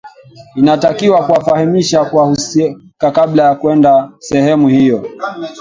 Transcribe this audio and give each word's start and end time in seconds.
inatakiwa 0.55 1.23
kuwafahamisha 1.25 2.01
wahusika 2.01 3.11
kabla 3.11 3.43
ya 3.43 3.55
kwenda 3.55 4.09
sehemu 4.19 4.67
hiyo 4.67 5.03